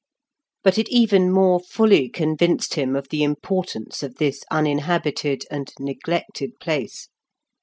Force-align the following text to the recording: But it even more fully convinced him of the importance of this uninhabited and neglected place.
But 0.63 0.79
it 0.79 0.89
even 0.89 1.31
more 1.31 1.59
fully 1.59 2.09
convinced 2.09 2.73
him 2.73 2.95
of 2.95 3.09
the 3.09 3.21
importance 3.21 4.01
of 4.01 4.15
this 4.15 4.43
uninhabited 4.49 5.43
and 5.51 5.71
neglected 5.79 6.53
place. 6.59 7.07